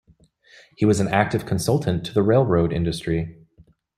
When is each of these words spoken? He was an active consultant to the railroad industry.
He 0.77 0.83
was 0.83 0.99
an 0.99 1.09
active 1.09 1.45
consultant 1.45 2.03
to 2.07 2.11
the 2.15 2.23
railroad 2.23 2.73
industry. 2.73 3.37